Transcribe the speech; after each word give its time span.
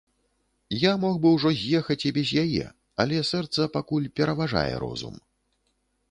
Я 0.83 0.91
мог 1.01 1.17
бы 1.25 1.33
ўжо 1.33 1.49
з'ехаць 1.57 1.97
і 2.09 2.11
без 2.15 2.31
яе, 2.43 2.63
але 3.03 3.19
сэрца 3.31 3.67
пакуль 3.75 4.09
пераважвае 4.21 4.75
розум. 4.85 5.15